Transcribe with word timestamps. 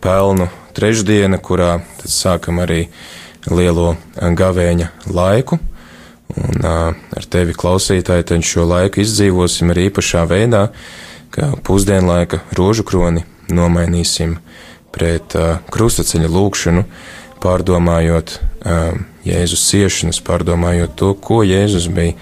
pelnu 0.00 0.48
trešdiena, 0.76 1.38
kurā 1.38 1.80
sākam 2.04 2.60
arī 2.62 2.86
lielo 3.50 3.94
gavēņa 4.16 4.88
laiku. 5.10 5.58
Un 6.40 6.64
ar 6.64 7.26
tevi 7.30 7.56
klausītāji 7.58 8.28
tad 8.28 8.46
šo 8.46 8.66
laiku 8.70 9.02
izdzīvosim 9.02 9.72
arī 9.72 9.88
īpašā 9.90 10.22
veidā, 10.30 10.68
ka 11.34 11.52
pusdienlaika 11.66 12.42
rožu 12.58 12.86
kroni 12.86 13.24
nomainīsim 13.50 14.36
pret 14.94 15.34
krustaceļa 15.74 16.30
lūkšanu, 16.30 16.84
pārdomājot 17.42 18.38
Jēzus 19.26 19.66
ciešanas, 19.68 20.22
pārdomājot 20.24 20.96
to, 20.96 21.12
ko 21.18 21.42
Jēzus 21.44 21.90
bija 21.92 22.14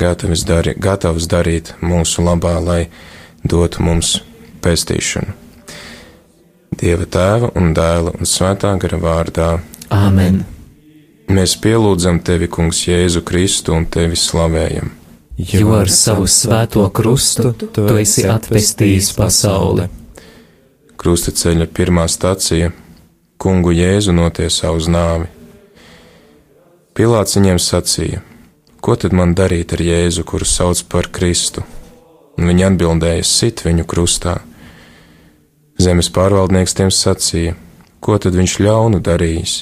gatavs, 0.00 0.42
dari, 0.48 0.74
gatavs 0.74 1.28
darīt 1.30 1.74
mūsu 1.84 2.24
labā, 2.26 2.56
lai 2.64 2.82
dotu 3.44 3.84
mums 3.84 4.18
pestīšanu. 4.64 5.43
Dieva 6.80 7.06
tēva 7.06 7.52
un 7.58 7.70
dēla 7.76 8.16
un 8.18 8.26
svētā 8.26 8.72
gara 8.82 8.98
vārdā. 8.98 9.48
Āmen! 9.94 10.42
Mēs 11.30 11.54
pielūdzam 11.62 12.18
tevi, 12.24 12.48
Kungs, 12.52 12.82
Jēzu 12.88 13.22
Kristu 13.24 13.74
un 13.76 13.86
tevi 13.86 14.18
slavējam. 14.18 14.90
Jo 15.36 15.72
ar 15.80 15.90
savu 15.90 16.26
svēto 16.30 16.84
krustu 16.94 17.52
tu 17.58 17.86
esi 17.98 18.26
atpestījis 18.30 19.12
pasauli. 19.16 19.88
Krusta 21.00 21.34
ceļa 21.34 21.66
pirmā 21.74 22.06
stacija- 22.08 22.70
Kungu 23.42 23.72
Jēzu 23.74 24.14
notiesā 24.14 24.70
uz 24.74 24.86
nāvi. 24.88 25.26
Pilāts 26.94 27.36
viņiem 27.36 27.58
sacīja: 27.58 28.22
Ko 28.80 28.94
tad 28.96 29.12
man 29.12 29.34
darīt 29.34 29.72
ar 29.72 29.78
Jēzu, 29.78 30.24
kuru 30.24 30.44
sauc 30.44 30.82
par 30.88 31.08
Kristu? 31.10 31.64
Un 32.38 32.46
viņi 32.46 32.66
atbildēja: 32.70 33.24
Sit 33.24 33.62
viņu 33.64 33.84
krustā. 33.84 34.40
Zemes 35.84 36.08
pārvaldnieks 36.08 36.72
tiem 36.78 36.90
sacīja: 36.94 37.56
Ko 38.00 38.14
tad 38.16 38.36
viņš 38.38 38.52
ļaunu 38.64 39.02
darījis? 39.04 39.54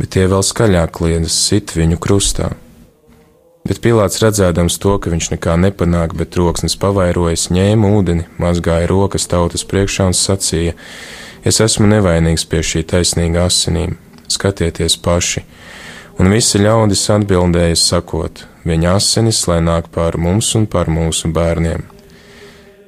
Bet 0.00 0.10
tie 0.16 0.24
vēl 0.30 0.42
skaļāk 0.42 0.96
kliedz: 0.96 1.30
Sit 1.30 1.74
viņu 1.78 1.98
krustā! 2.02 2.48
Bet 3.68 3.78
Pilārs 3.84 4.18
redzēdams 4.22 4.78
to, 4.82 4.96
ka 4.98 5.12
viņš 5.12 5.28
nekā 5.36 5.54
nepanāk, 5.60 6.16
bet 6.18 6.32
troksnis 6.34 6.74
pavairojas, 6.80 7.50
ņēma 7.54 7.92
ūdeni, 7.98 8.26
mazgāja 8.42 8.88
rokas 8.90 9.28
tautas 9.30 9.66
priekšā 9.68 10.08
un 10.10 10.16
sacīja: 10.16 10.74
Es 11.46 11.60
esmu 11.62 11.86
nevainīgs 11.92 12.48
pie 12.48 12.64
šī 12.64 12.82
taisnīga 12.90 13.46
asinīm, 13.46 13.94
skatieties 14.26 14.98
paši! 15.04 15.44
Un 16.18 16.32
visi 16.34 16.58
ļaudis 16.58 17.04
atbildēja, 17.14 17.78
sakot: 17.78 18.46
Viņa 18.66 18.98
asinis, 18.98 19.46
lai 19.46 19.62
nāk 19.62 19.92
pār 19.94 20.18
mums 20.18 20.50
un 20.58 20.66
pār 20.66 20.90
mūsu 20.90 21.30
bērniem. 21.30 21.86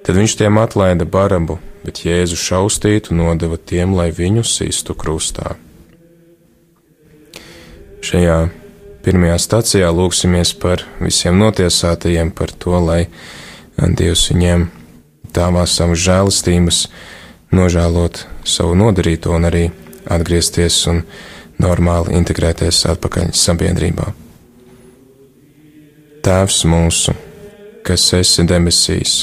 Tad 0.02 0.16
viņš 0.18 0.40
tiem 0.40 0.58
atlaida 0.58 1.06
barabu, 1.06 1.60
bet 1.84 2.02
Jēzu 2.04 2.38
šaustītu 2.38 3.16
nodeva 3.16 3.56
tiem, 3.56 3.94
lai 3.96 4.10
viņu 4.14 4.44
sistu 4.46 4.96
krustā. 4.98 5.56
Šajā 8.00 8.38
pirmajā 9.04 9.36
stacijā 9.40 9.88
lūksimies 9.92 10.54
par 10.60 10.84
visiem 11.00 11.38
notiesātajiem, 11.40 12.32
par 12.36 12.52
to, 12.52 12.76
lai 12.80 13.02
Dievs 13.80 14.26
viņiem 14.28 14.66
dāvā 15.32 15.64
savas 15.68 16.00
žēlastības, 16.04 16.80
nožēlot 17.56 18.24
savu 18.44 18.74
nodarīto 18.76 19.32
un 19.36 19.48
arī 19.48 19.66
atgriezties 20.10 20.82
un 20.90 21.02
normāli 21.60 22.16
integrēties 22.18 22.84
atpakaļ 22.92 23.32
sabiedrībā. 23.36 24.10
Tēvs 26.24 26.62
mūsu, 26.68 27.14
kas 27.86 28.04
esi 28.18 28.44
debesīs, 28.48 29.22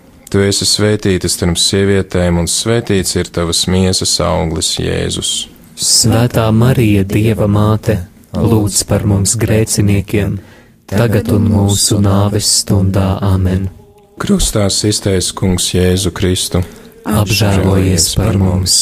Tu 0.31 0.39
esi 0.47 0.63
svētīta 0.63 1.27
starp 1.27 1.57
sievietēm, 1.59 2.37
un 2.39 2.45
svētīts 2.47 3.17
ir 3.19 3.27
tavas 3.35 3.65
miesas 3.67 4.13
auglis, 4.23 4.77
Jēzus. 4.79 5.31
Svētā 5.75 6.45
Marija, 6.55 7.03
Dieva 7.03 7.49
māte, 7.51 7.97
lūdz 8.31 8.85
par 8.87 9.03
mums 9.09 9.35
grēciniekiem, 9.41 10.37
tagad 10.87 11.33
un 11.35 11.49
mūsu 11.51 11.99
nāves 11.99 12.47
stundā 12.61 13.17
amen. 13.27 13.67
Krustā 14.23 14.69
iztaisa 14.71 15.35
kungs 15.35 15.67
Jēzu 15.75 16.13
Kristu. 16.15 16.63
Apžēlojies 17.03 18.11
par 18.15 18.39
mums! 18.39 18.79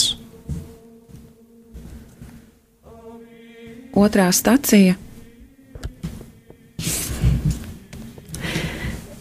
Otrā 3.98 4.30
stacija. 4.36 5.00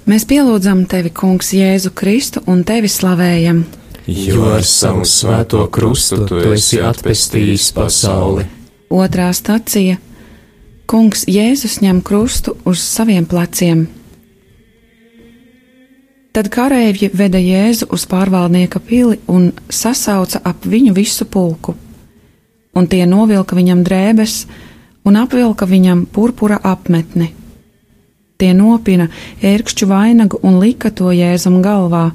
Mēs 0.08 0.24
pielūdzam 0.24 0.86
tevi, 0.88 1.10
Kungs, 1.12 1.50
Jēzu 1.52 1.90
Kristu 1.92 2.40
un 2.48 2.62
tevi 2.64 2.88
slavējam. 2.88 3.64
Jo 4.08 4.46
ar 4.54 4.64
savu 4.64 5.02
svēto 5.04 5.66
krustu 5.68 6.22
tu 6.30 6.38
esi 6.48 6.78
atpestījis 6.80 7.66
pasauli. 7.76 8.46
Otrā 8.88 9.28
stacija. 9.36 9.98
Kungs 10.88 11.26
Jēzus 11.28 11.82
ņem 11.84 12.00
krustu 12.00 12.56
uz 12.64 12.80
saviem 12.80 13.26
pleciem. 13.28 13.84
Tad 16.32 16.48
kareivji 16.54 17.10
veda 17.12 17.36
Jēzu 17.42 17.90
uz 17.92 18.06
pārvaldnieka 18.08 18.80
pili 18.80 19.20
un 19.28 19.50
sasauca 19.68 20.40
ap 20.40 20.64
viņu 20.64 20.96
visu 20.96 21.28
pulku 21.28 21.76
un 22.78 22.86
tie 22.86 23.04
novilka 23.10 23.56
viņam 23.58 23.82
drēbes 23.86 24.44
un 25.08 25.18
apvilka 25.18 25.66
viņam 25.66 26.06
purpura 26.12 26.60
apmetni. 26.62 27.32
Tie 28.38 28.52
nopina 28.54 29.08
ērkšķu 29.42 29.86
vainagu 29.90 30.38
un 30.46 30.60
lika 30.62 30.92
to 30.94 31.10
jēzum 31.10 31.56
galvā, 31.58 32.12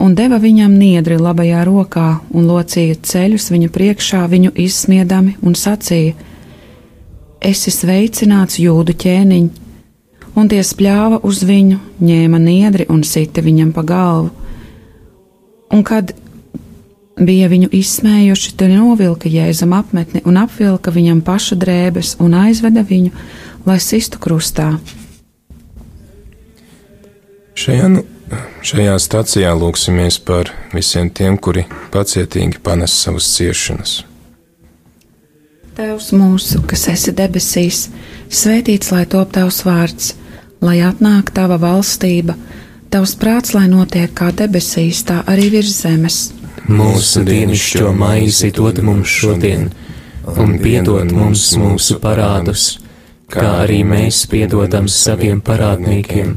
un 0.00 0.14
deva 0.16 0.38
viņam 0.40 0.72
niedri 0.72 1.18
labajā 1.20 1.66
rokā, 1.68 2.04
un 2.32 2.46
locīja 2.48 2.94
ceļus 3.04 3.50
viņa 3.52 3.68
priekšā, 3.74 4.22
viņu 4.32 4.54
izsmiedami, 4.56 5.34
un 5.44 5.52
sacīja: 5.52 6.14
Esi 7.44 7.72
sveicināts 7.74 8.56
jūdu 8.56 8.94
ķēniņ, 9.02 9.50
un 10.40 10.48
tie 10.48 10.62
spļāva 10.64 11.18
uz 11.28 11.42
viņu, 11.44 11.76
ņēma 12.08 12.40
niedri 12.40 12.86
un 12.88 13.02
sita 13.04 13.44
viņam 13.44 13.74
pa 13.76 13.84
galvu. 13.84 14.30
Un 15.76 15.84
kad 15.84 16.14
bija 17.20 17.50
viņu 17.52 17.68
izsmējuši, 17.82 18.54
tad 18.56 18.72
novilka 18.72 19.28
jēzum 19.28 19.76
apmetni 19.76 20.24
un 20.24 20.40
apvilka 20.40 20.88
viņam 20.96 21.20
paša 21.20 21.60
drēbes 21.60 22.14
un 22.24 22.38
aizveda 22.46 22.80
viņu, 22.80 23.12
lai 23.68 23.76
sistu 23.76 24.16
krustā. 24.24 24.70
Šajā, 27.58 27.88
šajā 28.62 28.94
stacijā 29.02 29.50
lūksimies 29.58 30.20
par 30.22 30.52
visiem 30.74 31.10
tiem, 31.10 31.36
kuri 31.38 31.66
pacietīgi 31.94 32.62
panes 32.62 32.94
savas 32.94 33.26
ciešanas. 33.34 33.96
Tevs 35.74 36.10
mūsu, 36.12 36.60
kas 36.68 36.86
esi 36.92 37.12
debesīs, 37.16 37.88
svētīts 38.30 38.90
lai 38.94 39.04
top 39.10 39.32
tavs 39.34 39.62
vārds, 39.66 40.12
lai 40.62 40.80
atnāk 40.84 41.32
tava 41.34 41.56
valstība, 41.62 42.36
tavs 42.92 43.14
prāts, 43.18 43.54
lai 43.56 43.66
notiek 43.70 44.12
kā 44.14 44.30
debesīs, 44.36 45.02
tā 45.08 45.22
arī 45.30 45.48
virs 45.56 45.80
zemes. 45.82 46.20
Mūsu 46.70 47.24
dienascho 47.26 47.90
maizi 47.96 48.52
dod 48.54 48.82
mums 48.84 49.10
šodien, 49.10 49.70
un 50.36 50.58
piedod 50.62 51.10
mums 51.16 51.48
mūsu 51.58 51.98
parādus, 52.02 52.76
kā 53.30 53.46
arī 53.64 53.80
mēs 53.86 54.26
piedodam 54.30 54.86
saviem 54.90 55.40
parādniekiem, 55.42 56.36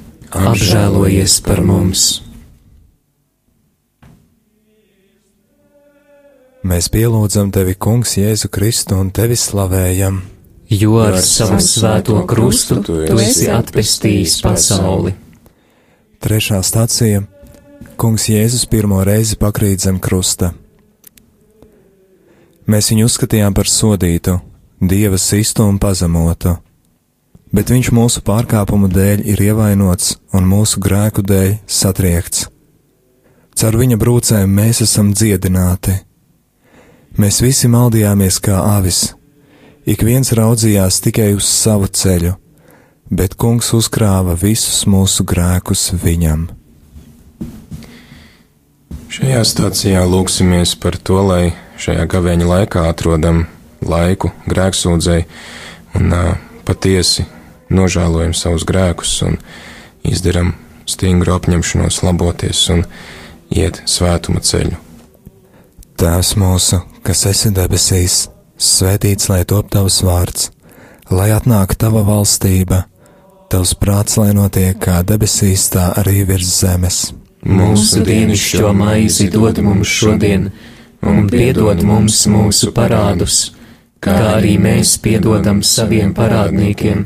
Apžēlojies 0.31 1.41
par 1.43 1.59
mums! 1.59 2.21
Mēs 6.63 6.87
pielūdzam 6.93 7.49
tevi, 7.51 7.73
Kungs, 7.75 8.13
Jēzu 8.15 8.47
Kristu 8.53 8.95
un 9.01 9.09
tevi 9.11 9.35
slavējam, 9.35 10.21
jo 10.71 11.01
ar 11.03 11.17
savu 11.25 11.57
svēto 11.65 12.21
krustu 12.29 12.79
tu 12.85 13.01
esi 13.17 13.49
atpestījis 13.51 14.37
pasauli. 14.45 15.11
Trešā 16.23 16.61
stācija- 16.63 17.25
Kungs 17.99 18.29
Jēzus 18.31 18.63
pirmo 18.71 19.03
reizi 19.03 19.35
pakrīt 19.35 19.83
zem 19.83 19.99
krusta. 19.99 20.53
Mēs 22.67 22.93
viņu 22.93 23.09
uzskatījām 23.09 23.53
par 23.53 23.67
sodītu, 23.67 24.39
dieva 24.79 25.17
sistu 25.17 25.67
un 25.67 25.79
pazemotu, 25.79 26.55
bet 27.55 27.71
viņš 27.71 27.91
mūsu 27.95 28.23
pārkāpumu 28.25 28.89
dēļ 28.91 29.25
ir 29.33 29.43
ievainots 29.51 30.15
un 30.35 30.47
mūsu 30.47 30.79
grēku 30.83 31.23
dēļ 31.27 31.57
satriekts. 31.67 32.47
Caur 33.59 33.77
viņa 33.77 33.97
brūcēm 33.99 34.53
mēs 34.55 34.81
esam 34.85 35.11
dziedināti. 35.13 35.97
Mēs 37.19 37.41
visi 37.43 37.67
maldījāmies 37.67 38.39
kā 38.43 38.61
avis, 38.77 39.11
ik 39.83 40.05
viens 40.07 40.31
raudzījās 40.31 41.01
tikai 41.03 41.33
uz 41.35 41.49
savu 41.49 41.89
ceļu, 41.91 42.37
bet 43.11 43.35
kungs 43.35 43.73
uzkrāva 43.75 44.37
visus 44.39 44.85
mūsu 44.87 45.27
grēkus 45.27 45.89
viņam. 45.99 46.47
Šajā 49.11 49.41
stācijā 49.43 50.05
lūksimies 50.07 50.77
par 50.79 50.95
to, 50.95 51.19
lai 51.27 51.51
šajā 51.83 52.07
gavēņa 52.13 52.47
laikā 52.47 52.85
atrodam 52.87 53.43
laiku 53.83 54.31
grēksūdzēji 54.47 55.27
un 55.99 56.15
uh, 56.15 56.31
patiesi 56.63 57.27
nožēlojam 57.71 58.35
savus 58.37 58.65
grēkus 58.67 59.13
un 59.27 59.39
izdaram 60.07 60.53
stingru 60.89 61.35
apņemšanos 61.37 62.01
laboties 62.05 62.63
un 62.73 62.85
iet 63.53 63.81
svētuma 63.89 64.41
ceļu. 64.43 64.77
Tēvs 66.01 66.33
mūsu, 66.41 66.81
kas 67.05 67.25
esi 67.29 67.51
debesīs, 67.53 68.25
svētīts 68.57 69.29
lai 69.29 69.43
top 69.45 69.69
tavs 69.73 70.01
vārds, 70.05 70.49
lai 71.13 71.29
atnāk 71.35 71.75
tava 71.77 72.01
valstība, 72.07 72.85
tavs 73.51 73.75
prāts, 73.77 74.17
lai 74.17 74.31
notiek 74.33 74.79
kā 74.81 75.01
debesīs, 75.05 75.67
tā 75.73 75.91
arī 76.01 76.23
virs 76.25 76.49
zemes. 76.61 77.01
Mūsu 77.45 78.03
dienascho 78.05 78.69
maizi 78.77 79.27
dod 79.33 79.59
mums 79.65 79.89
šodien, 79.89 80.51
un 81.01 81.25
piedod 81.29 81.81
mums 81.85 82.19
mūsu 82.29 82.69
parādus, 82.75 83.51
kā 84.01 84.17
arī 84.35 84.57
mēs 84.61 84.95
piedodam 85.01 85.61
saviem 85.65 86.13
parādniekiem, 86.17 87.05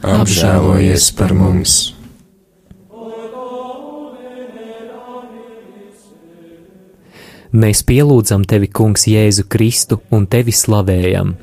Apžēlojies 0.00 1.10
par 1.12 1.34
mums! 1.36 1.90
Mēs 7.50 7.82
pielūdzam 7.84 8.46
tevi, 8.48 8.70
Kungs, 8.70 9.04
Jēzu 9.10 9.44
Kristu 9.50 9.98
un 10.14 10.24
tevi 10.30 10.54
slavējam, 10.54 11.34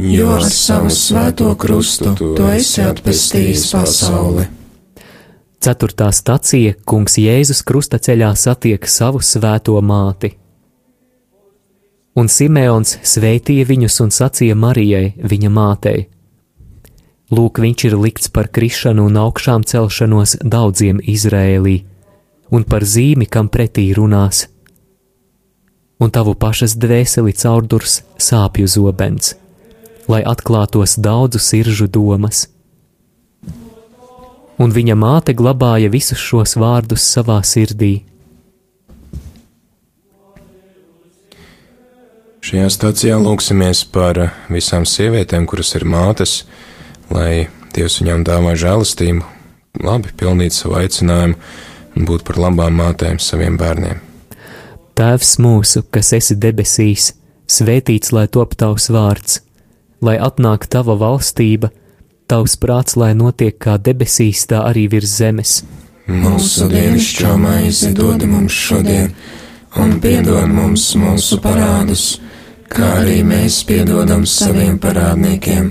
jo 0.00 0.30
ar 0.38 0.46
savu 0.50 0.90
svēto 0.90 1.52
krustu 1.60 2.14
tu 2.18 2.48
esi 2.48 2.80
atpestījis 2.82 3.66
pasauli. 3.76 4.48
Ceturtā 5.60 6.08
stacija 6.16 6.78
Kungs 6.88 7.18
Jēzus 7.20 7.60
krustaceļā 7.68 8.32
satiek 8.34 8.88
savu 8.88 9.20
svēto 9.20 9.76
māti. 9.84 10.32
Un 12.16 12.32
Simeons 12.32 12.96
sveitīja 13.06 13.68
viņus 13.68 14.00
un 14.02 14.10
sacīja 14.10 14.56
Marijai, 14.58 15.12
viņa 15.20 15.52
mātei: 15.52 16.08
Lūk, 17.30 17.60
viņš 17.62 17.84
ir 17.86 17.96
likts 17.98 18.30
par 18.34 18.50
krišanu 18.50 19.06
un 19.06 19.18
augšām 19.20 19.62
celšanos 19.62 20.40
daudziem 20.42 20.98
Izrēlī, 20.98 21.84
un 22.50 22.66
par 22.66 22.82
zīmi, 22.82 23.28
kam 23.30 23.48
pretī 23.48 23.90
runās. 23.94 24.48
Un 26.00 26.10
tavu 26.10 26.34
pašas 26.34 26.74
dvēseli 26.80 27.36
caurdurs 27.36 28.00
sāpju 28.18 28.66
zobens, 28.66 29.36
lai 30.10 30.24
atklātos 30.26 30.96
daudzu 30.98 31.38
siržu 31.38 31.86
domas 31.86 32.48
un 34.60 34.74
viņa 34.76 34.96
māte 34.98 35.34
glabāja 35.36 35.88
visus 35.92 36.20
šos 36.20 36.56
vārdus 36.60 37.06
savā 37.14 37.40
sirdī. 37.46 38.02
Šajā 42.44 42.68
stācijā 42.72 43.16
lūksimies 43.20 43.84
par 43.94 44.20
visām 44.52 44.86
sievietēm, 44.88 45.46
kuras 45.48 45.74
ir 45.78 45.84
mātes, 45.88 46.42
lai 47.14 47.48
Dievs 47.74 48.00
viņām 48.00 48.24
dāvā 48.26 48.56
žēlastību, 48.58 49.26
labi 49.86 50.14
pildīt 50.18 50.54
savu 50.56 50.80
aicinājumu 50.80 51.36
un 51.96 52.06
būt 52.08 52.24
par 52.26 52.38
labām 52.42 52.80
mātēm 52.80 53.20
saviem 53.22 53.58
bērniem. 53.60 54.00
Tēvs 54.98 55.36
mūsu, 55.40 55.84
kas 55.94 56.12
esi 56.16 56.36
debesīs, 56.36 57.12
svētīts 57.50 58.12
lai 58.12 58.26
top 58.28 58.56
tavs 58.58 58.90
vārds, 58.92 59.40
lai 60.04 60.16
atnāk 60.20 60.66
tava 60.70 60.96
valstība, 60.98 61.70
tavs 62.30 62.56
prāts, 62.60 62.96
lai 63.00 63.12
notiek 63.14 63.56
kā 63.58 63.78
debesīs, 63.78 64.44
tā 64.50 64.64
arī 64.66 64.86
virs 64.92 65.14
zemes. 65.22 65.60
Mūsu 66.10 66.66
dienascho 66.70 67.36
maizi 67.38 67.92
dod 67.94 68.24
mums 68.26 68.54
šodien, 68.66 69.12
un 69.78 69.98
piedod 70.02 70.50
mums 70.50 70.88
mūsu 70.98 71.38
parādus, 71.42 72.06
kā 72.70 72.96
arī 73.02 73.20
mēs 73.26 73.62
piedodam 73.66 74.26
saviem 74.26 74.78
parādniekiem, 74.82 75.70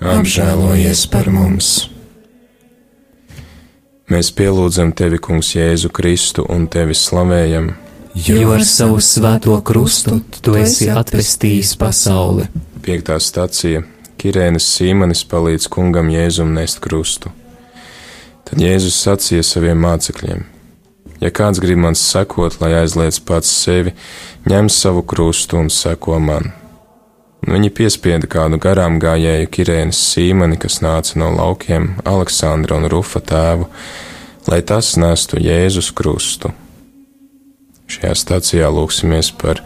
Apžēlojies 0.00 1.02
par 1.12 1.26
mums! 1.28 1.90
Mēs 4.08 4.30
pielūdzam 4.32 4.94
tevi, 4.96 5.18
Kungs, 5.20 5.50
Jēzu 5.52 5.90
Kristu 5.92 6.46
un 6.48 6.64
tevi 6.72 6.96
slavējam, 6.96 7.66
jo 8.16 8.54
ar 8.54 8.64
savu 8.64 8.96
svēto 9.04 9.58
krustu 9.60 10.16
tu 10.40 10.54
esi 10.56 10.88
atvestījis 10.88 11.74
pasauli. 11.78 12.46
Piektā 12.80 13.18
stacija- 13.20 13.82
Kirēnas 14.20 14.64
Sīmanis 14.72 15.20
palīdz 15.28 15.68
kungam 15.68 16.08
Jēzum 16.08 16.54
nest 16.56 16.80
krustu. 16.80 17.28
Tad 18.48 18.58
Jēzus 18.58 18.96
sacīja 19.04 19.44
saviem 19.44 19.84
mācekļiem: 19.84 20.46
Ja 21.20 21.28
kāds 21.28 21.60
grib 21.60 21.76
man 21.76 21.94
sekot, 21.94 22.56
lai 22.62 22.72
aizliedz 22.80 23.20
pats 23.20 23.52
sevi, 23.52 23.92
ņem 24.48 24.72
savu 24.72 25.02
krustu 25.02 25.60
un 25.60 25.68
seko 25.68 26.18
man. 26.18 26.54
Viņi 27.40 27.70
piespieda 27.72 28.28
kādu 28.28 28.58
garām 28.60 28.98
gājēju 29.00 29.48
Kirēnas 29.54 30.00
Sīmani, 30.10 30.58
kas 30.60 30.80
nāca 30.84 31.16
no 31.20 31.30
laukiem, 31.32 31.94
Aleksandra 32.04 32.76
un 32.76 32.88
Rufa 32.92 33.22
tēvu, 33.24 33.70
lai 34.50 34.60
tas 34.66 34.92
nestu 35.00 35.40
Jēzus 35.40 35.88
krustu. 35.96 36.52
Šajā 37.90 38.12
stācijā 38.18 38.68
lūksimies 38.70 39.32
par 39.40 39.64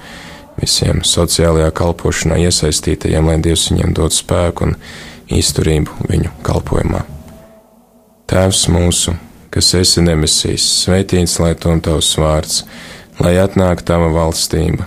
visiem 0.60 1.02
sociālajā 1.04 1.74
kalpošanā 1.74 2.38
iesaistītajiem, 2.46 3.26
lai 3.28 3.40
Dievs 3.42 3.66
viņiem 3.72 3.92
dod 3.98 4.14
spēku 4.14 4.70
un 4.70 4.78
izturību 5.34 6.08
viņu 6.08 6.30
kalpošanā. 6.46 7.02
Tēvs 8.30 8.64
mūsu, 8.72 9.18
kas 9.52 9.74
esi 9.76 10.06
debesīs, 10.06 10.64
svētīts 10.86 11.36
lai 11.42 11.52
tom 11.58 11.82
tavs 11.84 12.14
vārds, 12.22 12.62
lai 13.20 13.34
atnāk 13.42 13.82
tava 13.84 14.08
valstība, 14.14 14.86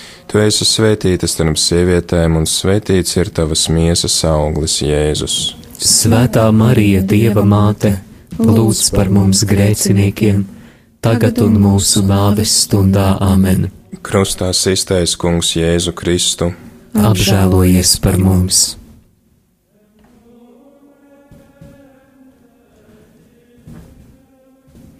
Tu 0.31 0.39
esi 0.39 0.63
svētīta 0.63 1.27
starp 1.27 1.57
sievietēm, 1.59 2.37
un 2.39 2.45
svētīts 2.47 3.17
ir 3.17 3.33
tavas 3.35 3.65
miesas 3.67 4.13
auglis, 4.23 4.77
Jēzus. 4.79 5.35
Svētā 5.75 6.45
Marija, 6.55 7.01
Dieva 7.03 7.43
māte, 7.43 7.97
lūdz 8.39 8.85
par 8.95 9.11
mums 9.11 9.43
grēciniekiem, 9.43 10.45
tagad 11.03 11.43
un 11.43 11.59
mūsu 11.59 12.05
nāves 12.07 12.55
stundā 12.63 13.17
amen. 13.19 13.67
Krustā 13.99 14.53
iztais 14.55 15.17
kungs 15.19 15.51
Jēzu 15.59 15.91
Kristu. 15.99 16.53
Apžēlojies 16.95 17.97
par 17.99 18.15
mums! 18.15 18.77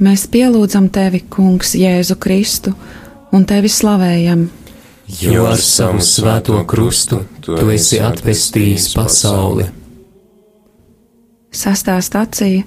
Mēs 0.01 0.25
pielūdzam 0.33 0.91
tevi, 0.91 1.21
Kungs, 1.29 1.77
Jēzu 1.77 2.17
Kristu, 2.19 2.73
un 3.31 3.45
tevi 3.47 3.69
slavējam. 3.69 4.49
Jo 5.19 5.45
ar 5.51 5.59
savu 5.59 5.99
svēto 5.99 6.61
krustu 6.67 7.23
tu 7.43 7.57
esi 7.73 7.99
atvestījis 7.99 8.91
pasauli. 8.95 9.65
Sastā 11.51 11.97
stācija 11.99 12.63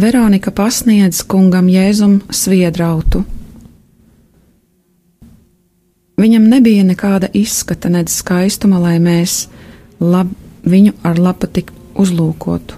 Veronika 0.00 0.50
pasniedz 0.50 1.22
kungam 1.22 1.68
Jēzum 1.70 2.20
sviedrautu. 2.34 3.22
Viņam 6.20 6.50
nebija 6.50 6.84
nekāda 6.84 7.30
izskata, 7.32 7.88
nedz 7.88 8.18
skaistuma, 8.20 8.80
lai 8.82 8.98
mēs 9.00 9.46
lab, 10.00 10.30
viņu 10.66 10.92
ar 11.06 11.18
lapatik 11.18 11.70
uzlūkotu. 11.94 12.76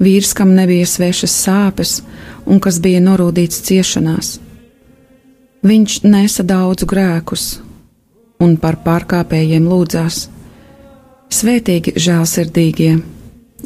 Vīrs, 0.00 0.32
kam 0.36 0.54
nebija 0.56 0.86
svešas 0.88 1.36
sāpes 1.44 2.00
un 2.44 2.60
kas 2.60 2.80
bija 2.84 3.00
norūdīts 3.04 3.62
ciešanās. 3.68 4.36
Viņš 5.66 6.02
nesa 6.06 6.44
daudzu 6.46 6.86
grēkus 6.86 7.44
un 8.44 8.52
par 8.60 8.76
pārkāpējiem 8.84 9.64
lūdzās. 9.66 10.26
Svētīgi 11.32 11.96
žēlsirdīgie, 11.98 12.92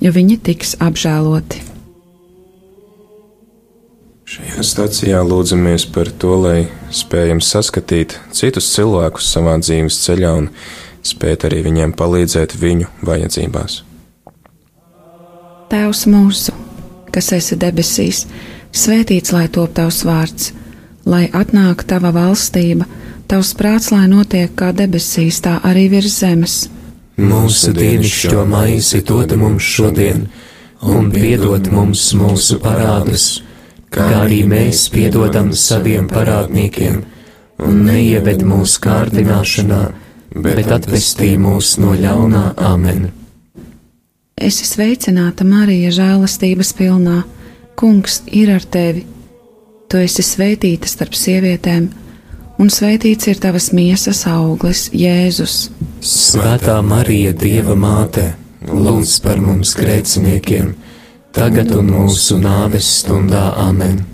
jo 0.00 0.12
viņi 0.14 0.36
tiks 0.46 0.78
apžēloti. 0.80 1.66
Šajā 4.30 4.64
stācijā 4.64 5.20
lūdzamies 5.26 5.84
par 5.92 6.08
to, 6.22 6.36
lai 6.44 6.58
spējam 6.94 7.42
saskatīt 7.44 8.14
citus 8.32 8.70
cilvēkus 8.76 9.26
savā 9.34 9.58
dzīves 9.60 9.98
ceļā 10.04 10.30
un 10.38 10.46
spēt 11.04 11.44
arī 11.50 11.64
viņiem 11.66 11.92
palīdzēt 11.98 12.54
viņu 12.62 12.88
vajadzībās. 13.10 13.80
Tēvs 15.70 16.06
mūsu, 16.14 16.54
kas 17.12 17.32
esi 17.36 17.60
debesīs, 17.60 18.24
svētīts 18.72 19.34
lai 19.34 19.48
top 19.52 19.74
tavs 19.76 20.00
vārds, 20.06 20.52
lai 21.06 21.28
atnāk 21.32 21.84
tava 21.88 22.12
valstība, 22.14 22.86
tavs 23.30 23.54
prāts, 23.54 23.90
lai 23.94 24.06
notiek 24.10 24.52
kā 24.56 24.72
debesīs, 24.76 25.40
tā 25.44 25.58
arī 25.64 25.88
virs 25.92 26.20
zemes. 26.20 26.56
Mūsu 27.20 27.74
dienascho 27.76 28.46
maizi 28.48 29.02
dod 29.04 29.34
mums 29.36 29.62
šodien, 29.62 30.26
un 30.80 31.10
piedod 31.12 31.68
mums 31.72 32.06
mūsu 32.16 32.58
parādus, 32.62 33.42
kā 33.92 34.06
arī 34.22 34.42
mēs 34.48 34.88
piedodam 34.92 35.52
saviem 35.52 36.08
parādniekiem, 36.08 37.02
un 37.60 37.80
neieved 37.84 38.44
mūsu 38.46 38.80
kārdināšanā, 38.86 39.80
bet 40.40 40.70
atvestī 40.72 41.34
mūs 41.36 41.76
no 41.82 41.92
ļaunā 41.98 42.54
amen. 42.56 43.10
Esi 44.40 44.64
sveicināta, 44.64 45.44
Marija, 45.44 45.90
žēlastības 45.92 46.72
pilnā. 46.78 47.18
Kungs 47.76 48.22
ir 48.32 48.54
ar 48.54 48.64
tevi. 48.64 49.04
Tu 49.90 49.98
esi 49.98 50.22
svētīta 50.22 50.86
starp 50.86 51.16
sievietēm, 51.18 51.88
un 52.62 52.68
svētīts 52.70 53.26
ir 53.32 53.40
tavas 53.42 53.72
miesas 53.74 54.22
auglis, 54.30 54.84
Jēzus. 54.94 55.72
Svētā 55.98 56.76
Marija, 56.86 57.32
Dieva 57.34 57.74
māte, 57.74 58.28
lūdz 58.70 59.16
par 59.24 59.42
mums 59.42 59.74
grēciniekiem, 59.74 60.70
tagad 61.34 61.74
un 61.74 61.90
mūsu 61.90 62.38
nāves 62.38 62.86
stundā 63.00 63.48
amen. 63.58 64.04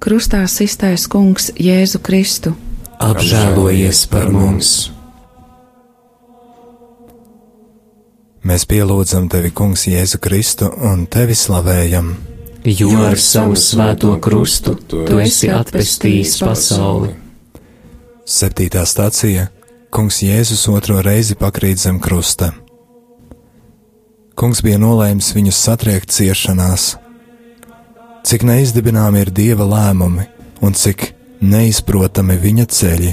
Krustā 0.00 0.46
iztais 0.48 1.04
kungs 1.12 1.50
Jēzu 1.60 2.00
Kristu. 2.00 2.56
Apžēlojies 3.04 4.06
par 4.08 4.32
mums! 4.32 4.74
Mēs 8.44 8.66
pielūdzam 8.68 9.30
tevi, 9.32 9.50
Kungs, 9.56 9.86
Jēzu 9.88 10.18
Kristu 10.20 10.68
un 10.84 11.06
tevi 11.08 11.32
slavējam. 11.32 12.10
Jo 12.64 12.88
ar 13.04 13.18
savu 13.20 13.58
svēto 13.60 14.14
krustu 14.24 14.72
tu 14.88 15.18
esi 15.20 15.50
atpestījis 15.52 16.38
pasauli. 16.40 17.10
Septītā 18.24 18.86
stācija 18.88 19.50
Kungs 19.92 20.22
Jēzus 20.24 20.62
otro 20.72 21.02
reizi 21.04 21.36
pakrīt 21.36 21.82
zem 21.82 21.98
krusta. 22.00 22.54
Kungs 24.34 24.62
bija 24.64 24.78
nolēmis 24.80 25.28
viņus 25.36 25.58
satriekt 25.66 26.14
ciešanās. 26.16 26.94
Cik 28.24 28.46
neizdibināmi 28.48 29.20
ir 29.22 29.30
Dieva 29.30 29.66
lēmumi 29.68 30.24
un 30.64 30.72
cik 30.72 31.10
neizprotami 31.44 32.38
viņa 32.40 32.66
ceļi. 32.78 33.12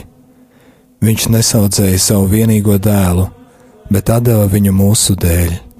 Viņš 1.03 1.27
nesaudzēja 1.35 1.99
savu 1.99 2.31
vienīgo 2.31 2.77
dēlu, 2.79 3.27
bet 3.91 4.13
deva 4.23 4.47
viņu 4.47 4.71
mūsu 4.79 5.17
dēļ. 5.19 5.70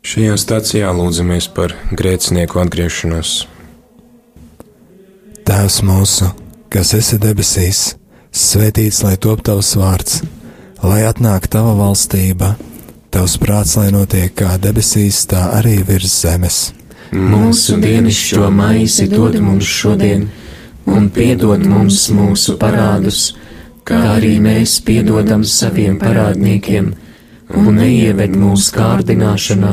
Šajā 0.00 0.36
stācijā 0.40 0.90
lūdzamies 0.96 1.50
par 1.52 1.74
grēcinieku 1.92 2.60
atgriešanos. 2.62 3.32
Tēvs 5.44 5.76
mūsu, 5.84 6.30
kas 6.72 6.94
esi 6.96 7.18
debesīs, 7.20 7.80
svētīts 8.32 9.02
lai 9.04 9.16
top 9.20 9.42
tavs 9.44 9.74
vārds, 9.76 10.22
lai 10.80 11.02
atnāk 11.04 11.50
tava 11.52 11.74
valstība, 11.76 12.54
tavs 13.12 13.36
prāts, 13.42 13.76
lai 13.76 13.90
notiek 13.92 14.32
kā 14.40 14.54
debesīs, 14.62 15.26
tā 15.28 15.50
arī 15.58 15.76
virs 15.84 16.16
zemes. 16.22 16.62
Mūsu 17.12 17.76
dienascho 17.82 18.48
maizi 18.54 19.04
dod 19.10 19.36
mums 19.42 19.68
šodien, 19.68 20.30
un 20.88 21.10
piedod 21.12 21.60
mums 21.66 22.06
mūsu 22.14 22.56
parādus 22.56 23.34
kā 23.90 24.00
arī 24.16 24.36
mēs 24.42 24.78
piedodam 24.86 25.42
saviem 25.44 25.96
parādniekiem, 25.98 26.92
un 27.58 27.70
neieved 27.74 28.36
mūsu 28.38 28.74
kārdināšanā, 28.76 29.72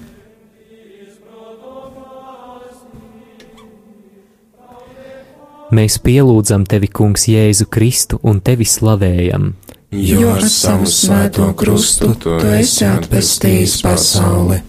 Mēs 5.71 6.01
pielūdzam 6.03 6.65
tevi, 6.67 6.89
Kungs, 6.91 7.29
Jēzu 7.31 7.69
Kristu 7.71 8.17
un 8.27 8.41
tevi 8.43 8.65
slavējam. 8.67 9.53
Jo 9.95 10.33
ar 10.33 10.43
savu 10.51 10.87
svēto 10.87 11.47
krustu 11.55 12.09
tu 12.19 12.33
esi 12.55 12.83
atpestījis 12.87 13.77
pasauli. 13.83 14.59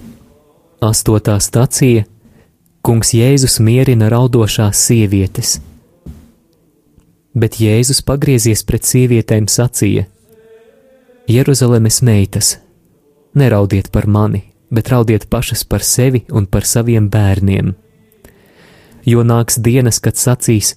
Astotā 0.82 1.36
stacija 1.42 2.04
Kungs 2.82 3.12
Jēzus 3.14 3.60
mierina 3.62 4.08
raudošās 4.10 4.78
sievietes. 4.88 5.56
Bet 7.34 7.58
Jēzus 7.62 8.02
pagriezies 8.06 8.62
pret 8.66 8.86
sievietēm 8.86 9.46
sacīja: 9.50 10.08
Jeruzalemes 11.30 12.00
meitas, 12.02 12.56
neraudiet 13.34 13.90
par 13.94 14.06
mani, 14.06 14.44
bet 14.70 14.90
raudiet 14.90 15.26
pašas 15.30 15.62
par 15.64 15.82
sevi 15.86 16.24
un 16.30 16.46
par 16.46 16.66
saviem 16.66 17.06
bērniem. 17.10 17.74
Jo 19.06 19.22
nāks 19.26 19.58
dienas, 19.62 20.02
kad 20.02 20.18
sacīs: 20.18 20.76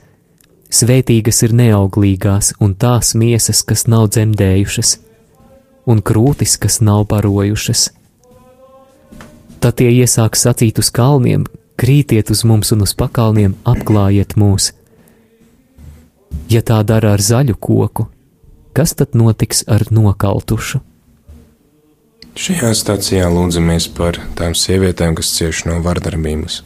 Svētīgas 0.75 1.38
ir 1.46 1.53
neauglīgās 1.55 2.55
un 2.60 2.74
tās 2.75 3.13
miesas, 3.15 3.62
kas 3.63 3.86
nav 3.88 4.10
dzemdējušas, 4.12 4.96
un 5.88 6.01
krūtis, 6.03 6.58
kas 6.60 6.82
nav 6.84 7.05
barojušas. 7.12 7.86
Tad 9.63 9.77
tie 9.79 9.88
iesāks 9.94 10.44
sacīt 10.44 10.82
uz 10.82 10.89
kalniem: 10.91 11.46
Krītiet 11.79 12.32
uz 12.34 12.44
mums 12.44 12.74
un 12.75 12.84
uz 12.84 12.96
pakalniem, 12.98 13.55
apklājiet 13.63 14.36
mūs! 14.39 14.74
Ja 16.51 16.60
tā 16.62 16.82
dara 16.84 17.15
ar 17.15 17.24
zaļu 17.24 17.55
koku, 17.55 18.10
kas 18.75 18.98
tad 19.00 19.15
notiks 19.15 19.63
ar 19.72 19.88
nokautušu? 19.96 20.84
Šajā 22.36 22.74
stācijā 22.75 23.32
lūdzamies 23.32 23.88
par 23.96 24.20
tām 24.36 24.58
sievietēm, 24.60 25.15
kas 25.15 25.32
cieš 25.38 25.70
no 25.70 25.79
vardarbības. 25.86 26.65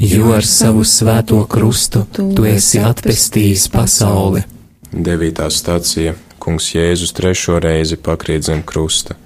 Jo 0.00 0.30
ar 0.32 0.46
savu 0.48 0.80
svēto 0.88 1.42
krustu 1.44 2.06
tu 2.16 2.44
esi 2.48 2.78
atpestījis 2.80 3.66
pasauli. 3.68 4.40
Devītā 4.90 5.50
stācija 5.52 6.14
Kungs 6.40 6.70
Jēzus 6.72 7.12
trešo 7.12 7.58
reizi 7.60 7.98
pakrīt 8.00 8.46
zem 8.48 8.62
krusta. 8.64 9.18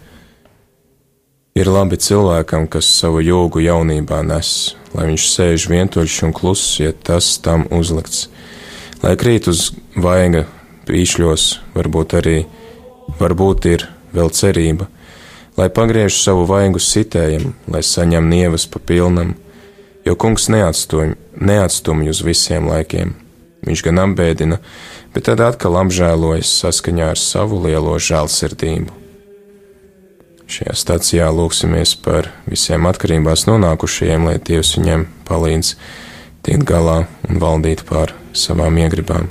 Ir 1.54 1.70
labi 1.70 1.94
cilvēkam, 2.02 2.66
kas 2.66 2.88
savu 2.90 3.22
jūgu 3.22 3.62
jaunībā 3.62 4.18
nes, 4.26 4.74
lai 4.96 5.06
viņš 5.12 5.28
sēž 5.30 5.68
vientuļš 5.70 6.16
un 6.26 6.34
kluss, 6.34 6.80
ja 6.82 6.90
tas 6.90 7.28
tam 7.38 7.68
uzlikts, 7.70 8.26
lai 9.04 9.14
krīt 9.14 9.46
uz 9.46 9.68
vaiga 9.94 10.42
pīšļos, 10.90 11.46
varbūt 11.78 12.18
arī 12.18 12.36
varbūt 13.22 13.70
ir 13.70 13.86
vēl 14.10 14.34
cerība, 14.34 14.90
lai 15.54 15.70
pagriež 15.70 16.18
savu 16.18 16.50
vaigu 16.50 16.82
sitējam, 16.82 17.52
lai 17.70 17.86
saņem 17.86 18.26
nievas 18.26 18.66
pa 18.66 18.82
pilnam, 18.82 19.36
jo 20.04 20.14
kungs 20.16 20.48
neatstumj 20.52 22.10
uz 22.12 22.22
visiem 22.24 22.68
laikiem. 22.68 23.14
Viņš 23.64 23.82
gan 23.86 24.02
apbēdina, 24.02 24.58
bet 25.14 25.28
tad 25.30 25.40
atkal 25.40 25.78
apžēlojas 25.80 26.50
saskaņā 26.60 27.14
ar 27.14 27.20
savu 27.20 27.62
lielo 27.64 27.96
žēlsirdību. 27.96 29.00
Šajā 30.44 30.74
stācijā 30.76 31.30
lūksimies 31.32 31.94
par 32.04 32.28
visiem 32.44 32.84
atkarībās 32.90 33.46
nonākušajiem, 33.48 34.28
lai 34.28 34.36
Dievs 34.44 34.74
viņiem 34.76 35.06
palīdz 35.24 35.72
tikt 36.44 36.66
galā 36.68 37.06
un 37.30 37.40
valdīt 37.40 37.86
pār 37.88 38.12
savām 38.36 38.76
iegribām. 38.84 39.30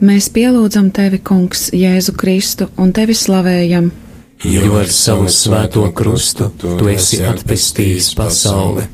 Mēs 0.00 0.30
pielūdzam 0.32 0.88
tevi, 0.96 1.18
Kungs, 1.20 1.68
Jēzu 1.76 2.14
Kristu 2.16 2.70
un 2.80 2.92
tevi 2.96 3.12
slavējam. 3.12 3.90
Jo 4.48 4.78
ar 4.80 4.88
savu 4.88 5.28
svēto 5.28 5.82
krustu 5.92 6.46
tu 6.56 6.88
esi 6.88 7.20
atpestījis 7.28 8.14
pasauli. 8.16 8.86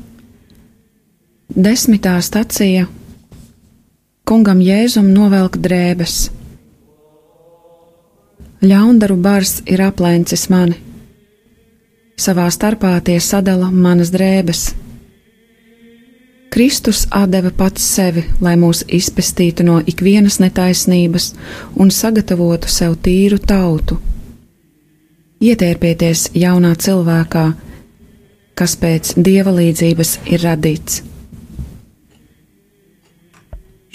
Desmitā 1.55 2.17
stacija 2.19 2.89
Kungam 4.27 4.59
Jēzum 4.59 5.13
novelk 5.15 5.61
drēbes. 5.63 6.17
Ļaundaru 8.67 9.15
bars 9.23 9.61
ir 9.71 9.85
aplēncis 9.87 10.49
mani. 10.51 10.75
Savā 12.19 12.49
starpā 12.51 12.97
tie 13.07 13.21
sadala 13.23 13.71
manas 13.71 14.11
drēbes. 14.11 14.73
Kristus 16.51 17.07
atdeva 17.11 17.51
pats 17.51 17.85
sevi, 17.95 18.23
lai 18.41 18.55
mūs 18.57 18.85
izpestītu 18.89 19.65
no 19.67 19.81
ikvienas 19.87 20.39
netaisnības 20.41 21.33
un 21.77 21.91
sagatavotu 21.93 22.71
sev 22.73 22.97
tīru 23.03 23.39
tautu. 23.43 23.99
Ietērpieties 25.43 26.31
jaunā 26.39 26.73
cilvēkā, 26.81 27.45
kas 28.57 28.77
pēc 28.81 29.13
dieva 29.21 29.53
līdzības 29.53 30.15
ir 30.33 30.47
radīts. 30.47 31.03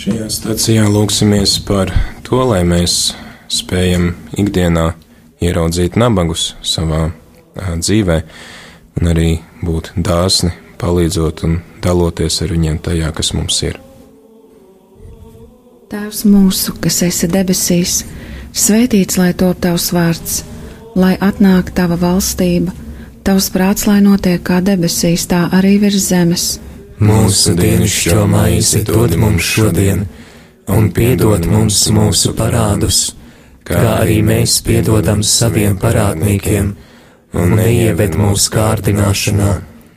Šajā 0.01 0.27
stācijā 0.33 0.85
lūksimies 0.89 1.55
par 1.65 1.89
to, 2.25 2.43
lai 2.51 2.61
mēs 2.65 3.15
spējam 3.53 4.11
ikdienā 4.37 4.91
ieraudzīt 5.41 5.97
nabagus 5.97 6.51
savā 6.65 7.07
dzīvē 7.57 8.21
un 9.01 9.11
arī 9.11 9.29
būt 9.65 9.91
dāsni 9.97 10.53
palīdzot 10.81 11.43
un 11.47 11.59
daloties 11.83 12.41
ar 12.43 12.53
viņiem 12.53 12.79
tajā, 12.85 13.11
kas 13.15 13.33
mums 13.37 13.61
ir. 13.67 13.79
Tēvs 15.91 16.23
mūsu, 16.23 16.77
kas 16.79 17.01
esi 17.03 17.27
debesīs, 17.27 18.01
svētīts 18.55 19.17
lai 19.19 19.33
top 19.35 19.59
tavs 19.59 19.89
vārds, 19.91 20.37
lai 20.95 21.17
atnāk 21.19 21.73
tava 21.75 21.97
valstība, 21.99 22.71
tavs 23.27 23.49
prāts, 23.51 23.87
lai 23.89 23.99
notiek 24.05 24.39
kā 24.43 24.61
debesīs, 24.63 25.27
tā 25.27 25.49
arī 25.57 25.77
virs 25.81 26.07
zemes. 26.07 26.45
Mūsu 27.01 27.57
dienascho 27.57 28.23
maizi 28.29 28.85
dod 28.87 29.17
mums 29.19 29.43
šodien, 29.43 30.05
un 30.71 30.87
piedod 30.95 31.43
mums 31.49 31.81
mūsu 31.91 32.31
parādus, 32.37 33.01
kā 33.67 33.81
arī 33.97 34.21
mēs 34.23 34.61
piedodam 34.63 35.25
saviem 35.25 35.75
parādniekiem, 35.81 36.71
un 37.35 37.53
neieved 37.57 38.15
mūsu 38.19 38.53
kārdināšanā 38.55 39.51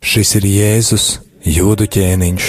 Šis 0.00 0.32
ir 0.38 0.46
Jēzus, 0.48 1.06
jūdu 1.44 1.84
ķēniņš. 1.92 2.46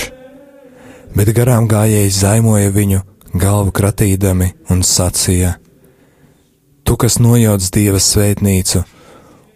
Bet 1.12 1.34
garām 1.36 1.68
gājēji 1.68 2.14
zaimoja 2.16 2.72
viņu, 2.72 3.02
galvu 3.36 3.74
kratīdami 3.76 4.54
un 4.72 4.86
sacīja: 4.88 5.58
Tu, 6.88 6.96
kas 6.96 7.20
nojauc 7.20 7.68
dieva 7.76 8.00
svētnīcu, 8.00 8.86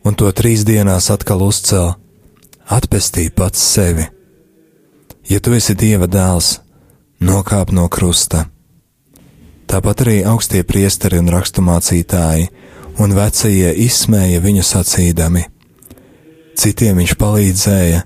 un 0.03 0.19
to 0.19 0.31
trīs 0.36 0.67
dienās 0.67 1.08
atkal 1.10 1.45
uzcēl, 1.47 1.95
atpestī 2.67 3.29
pats 3.31 3.63
sevi. 3.63 4.10
Ja 5.31 5.39
tu 5.39 5.55
esi 5.55 5.73
dieva 5.73 6.12
dēls, 6.12 6.60
nokāp 7.23 7.71
no 7.71 7.88
krusta. 7.88 8.45
Tāpat 9.65 10.03
arī 10.03 10.19
augstie 10.27 10.62
priesteri 10.67 11.23
un 11.23 11.31
raksturmācītāji 11.31 12.51
un 12.99 13.15
vecie 13.15 13.71
izsmēja 13.88 14.43
viņu 14.43 14.67
sacīdami. 14.67 15.47
Citiem 16.55 17.01
viņš 17.01 17.15
palīdzēja, 17.19 18.03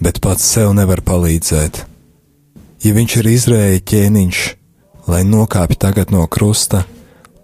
bet 0.00 0.20
pats 0.22 0.46
sev 0.54 0.72
nevar 0.78 1.02
palīdzēt. 1.06 1.84
Ja 2.80 2.92
viņš 2.96 3.16
ir 3.20 3.28
Izraēla 3.34 3.80
ķēniņš, 3.90 4.44
lai 5.10 5.24
nokāpj 5.26 5.76
tagad 5.80 6.14
no 6.14 6.22
krusta, 6.30 6.84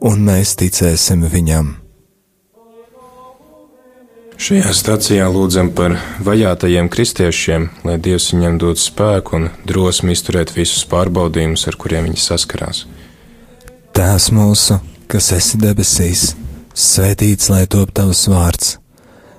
un 0.01 0.23
mēs 0.29 0.55
ticēsim 0.61 1.27
viņam. 1.33 1.75
Šajā 4.37 4.73
stācijā 4.77 5.27
lūdzam 5.33 5.71
par 5.73 5.95
vajātajiem 6.21 6.91
kristiešiem, 6.93 7.71
lai 7.89 7.97
Dievs 7.97 8.29
viņiem 8.35 8.59
dod 8.61 8.77
spēku 8.77 9.39
un 9.39 9.47
drosmi 9.65 10.13
izturēt 10.13 10.53
visus 10.53 10.85
pārbaudījumus, 10.91 11.65
ar 11.71 11.79
kuriem 11.81 12.11
viņi 12.11 12.21
saskarās. 12.21 12.83
Tēvs 13.97 14.29
mūsu, 14.37 14.77
kas 15.09 15.31
esi 15.33 15.57
debesīs, 15.63 16.35
svētīts 16.77 17.49
lai 17.49 17.65
top 17.65 17.95
tavs 17.97 18.27
vārds, 18.29 18.77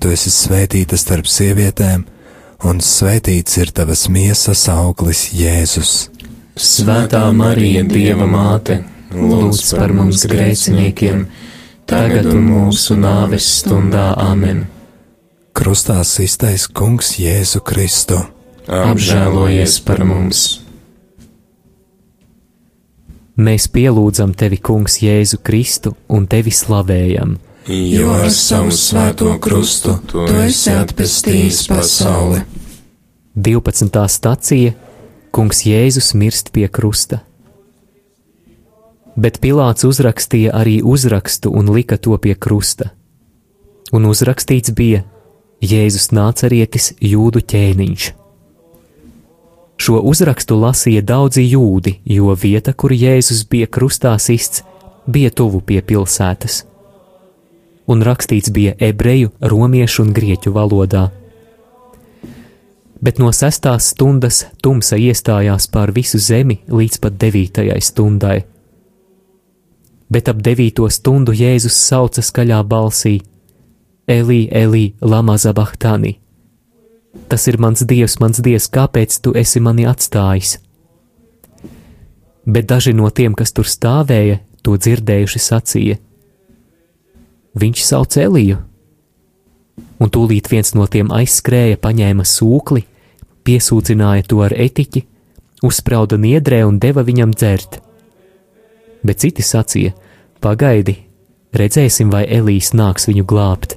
Tu 0.00 0.12
esi 0.14 0.32
svētīta 0.32 0.98
starp 1.00 1.28
sievietēm, 1.30 2.04
un 2.68 2.82
svētīts 2.84 3.58
ir 3.62 3.72
tavas 3.76 4.08
miesas 4.12 4.66
auglis 4.72 5.30
Jēzus. 5.36 5.94
Svētā 6.54 7.24
Marija, 7.34 7.82
Dieva 7.88 8.28
māte, 8.30 8.82
lūdz 9.14 9.74
par 9.74 9.94
mums 9.96 10.26
grēciniekiem! 10.30 11.26
tagad 11.86 12.28
un 12.32 12.44
mūsu 12.48 12.96
nāves 12.98 13.46
stundā 13.60 14.12
Āmen. 14.20 14.64
Krustā 15.54 16.00
iztais 16.02 16.66
Kungs 16.66 17.14
Jēzu 17.20 17.60
Kristu. 17.64 18.18
Apžēlojies 18.66 19.78
par 19.84 20.02
mums! 20.08 20.44
Mēs 23.34 23.66
pielūdzam 23.68 24.32
tevi, 24.38 24.60
Kungs, 24.62 25.00
Jēzu 25.02 25.40
Kristu 25.42 25.94
un 26.08 26.28
tevi 26.30 26.54
slavējam. 26.54 27.36
Jo 27.68 28.10
ar 28.12 28.30
savu 28.30 28.72
svēto 28.76 29.34
krustu 29.40 29.98
tu 30.10 30.24
esi 30.44 30.72
atpestījis 30.72 31.62
pasauli. 31.68 32.42
12. 33.34 34.02
stacija 34.08 34.74
Kungs 35.34 35.64
Jēzus 35.66 36.12
mirst 36.14 36.52
pie 36.54 36.68
krusta 36.68 37.24
bet 39.16 39.38
Pilārs 39.42 39.86
uzrakstīja 39.86 40.54
arī 40.54 40.80
uzrakstu 40.82 41.52
un 41.54 41.70
lika 41.74 41.98
to 41.98 42.16
pie 42.18 42.34
krusta. 42.34 42.90
Un 43.94 44.06
uzrakstīts 44.10 44.74
bija 44.74 45.04
Jēzus 45.62 46.10
nācarietis 46.12 46.92
jūdu 47.00 47.44
ķēniņš. 47.52 48.10
Šo 49.84 50.00
uzrakstu 50.06 50.56
lasīja 50.58 51.02
daudzi 51.02 51.44
jūdi, 51.46 51.98
jo 52.04 52.34
vieta, 52.38 52.72
kur 52.72 52.94
Jēzus 52.94 53.44
bija 53.50 53.66
krustā 53.66 54.14
sists, 54.18 54.62
bija 55.06 55.30
tuvu 55.30 55.60
pie 55.60 55.80
pilsētas. 55.82 56.62
Un 57.90 58.00
rakstīts 58.02 58.52
bija 58.54 58.72
ebreju, 58.80 59.34
romiešu 59.40 60.06
un 60.06 60.14
grieķu 60.16 60.54
valodā. 60.54 61.10
Bet 63.04 63.20
no 63.20 63.28
sestās 63.36 63.90
stundas 63.92 64.46
tumsa 64.64 64.96
iestājās 64.96 65.68
pār 65.68 65.92
visu 65.92 66.18
zemi 66.18 66.62
līdz 66.72 67.00
pat 67.04 67.20
devītajai 67.20 67.80
stundai 67.84 68.38
bet 70.14 70.28
ap 70.30 70.42
devīto 70.44 70.88
stundu 70.92 71.34
Jēzus 71.34 71.76
sauca 71.88 72.22
skaļā 72.22 72.60
balsī: 72.68 73.18
Elī, 74.06 74.44
Elī, 74.50 74.84
lama 75.00 75.36
zabahtani! 75.40 76.18
Tas 77.30 77.46
ir 77.50 77.60
mans 77.62 77.84
dievs, 77.86 78.18
mans 78.22 78.40
dievs, 78.42 78.66
kāpēc 78.74 79.20
tu 79.22 79.32
esi 79.38 79.62
mani 79.62 79.86
atstājis? 79.86 80.58
Bet 82.44 82.66
daži 82.68 82.92
no 82.92 83.08
tiem, 83.10 83.36
kas 83.38 83.54
tur 83.56 83.68
stāvēja, 83.70 84.40
to 84.66 84.74
dzirdējuši, 84.76 85.40
sacīja: 85.40 86.00
Viņš 87.54 87.84
sauc 87.86 88.16
Eliju! 88.18 88.58
Un 90.02 90.10
tūlīt 90.10 90.50
viens 90.50 90.74
no 90.74 90.86
tiem 90.90 91.10
aizskrēja, 91.14 91.78
paņēma 91.82 92.26
sūkli, 92.26 92.84
piesūcināja 93.46 94.26
to 94.30 94.42
ar 94.44 94.54
etiķi, 94.54 95.04
uzsprauda 95.66 96.18
niedrē 96.20 96.64
un 96.66 96.78
deva 96.82 97.06
viņam 97.06 97.34
dzert 97.34 97.80
bet 99.04 99.20
citi 99.20 99.44
sacīja: 99.44 99.92
Pagaidi, 100.42 100.96
redzēsim, 101.56 102.10
vai 102.12 102.24
Elīs 102.24 102.72
nāks 102.76 103.08
viņu 103.10 103.26
glābt. 103.28 103.76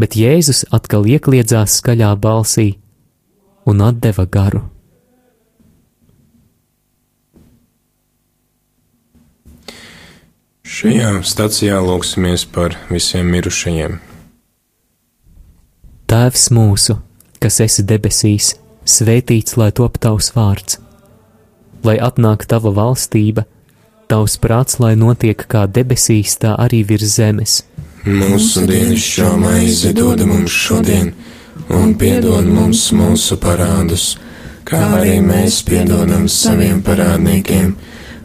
Bet 0.00 0.16
Jēzus 0.16 0.64
atkal 0.72 1.04
iekļiedzās 1.08 1.76
skaļā 1.80 2.14
balsī 2.16 2.70
un 3.68 3.84
deva 4.00 4.24
garu. 4.24 4.64
Šajā 10.70 11.16
stacijā 11.26 11.80
lūksimies 11.82 12.46
par 12.54 12.76
visiem 12.90 13.26
mirušajiem. 13.34 13.98
Tēvs 16.10 16.46
mūsu, 16.54 17.00
kas 17.42 17.58
esi 17.64 17.82
debesīs, 17.86 18.54
svētīts 18.86 19.58
lai 19.58 19.72
top 19.74 19.98
tavs 20.02 20.30
vārds 20.36 20.78
lai 21.84 21.96
atnāk 22.00 22.46
tava 22.48 22.72
valstība, 22.74 23.46
tavs 24.10 24.36
prāts, 24.42 24.78
lai 24.82 24.94
notiek 24.98 25.44
kā 25.50 25.66
debesīs, 25.66 26.36
tā 26.40 26.54
arī 26.58 26.82
virs 26.86 27.16
zemes. 27.16 27.60
Mūsu 28.04 28.64
dienascho 28.68 29.34
maizi 29.40 29.92
dod 29.96 30.24
mums 30.26 30.54
šodien, 30.54 31.12
un 31.76 31.94
piedod 32.00 32.46
mums 32.48 32.86
mūsu 32.96 33.36
parādus, 33.40 34.14
kā 34.68 34.80
arī 35.00 35.18
mēs 35.24 35.60
piedodam 35.66 36.28
saviem 36.28 36.80
parādniekiem, 36.84 37.74